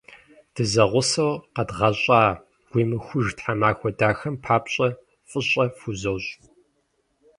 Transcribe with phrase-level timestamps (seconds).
[0.53, 2.21] Дызэгъусэу къэдгъэщӏа
[2.69, 4.87] гуимыхуж тхьэмахуэ дахэм папщӏэ
[5.29, 6.29] фӏыщӏэ фхузощӏ!